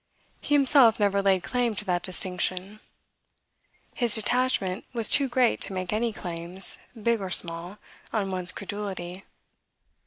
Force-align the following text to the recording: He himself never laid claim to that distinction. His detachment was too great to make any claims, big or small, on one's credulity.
He 0.39 0.55
himself 0.55 0.99
never 0.99 1.21
laid 1.21 1.43
claim 1.43 1.75
to 1.75 1.85
that 1.85 2.01
distinction. 2.01 2.79
His 3.93 4.15
detachment 4.15 4.83
was 4.93 5.07
too 5.11 5.29
great 5.29 5.61
to 5.61 5.73
make 5.73 5.93
any 5.93 6.11
claims, 6.11 6.79
big 6.99 7.21
or 7.21 7.29
small, 7.29 7.77
on 8.11 8.31
one's 8.31 8.51
credulity. 8.51 9.25